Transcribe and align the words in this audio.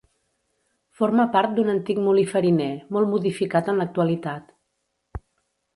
Forma 1.01 1.25
part 1.35 1.53
d'un 1.59 1.69
antic 1.75 2.01
molí 2.07 2.25
fariner, 2.33 2.71
molt 2.97 3.13
modificat 3.13 3.71
en 3.75 3.83
l'actualitat. 3.83 4.51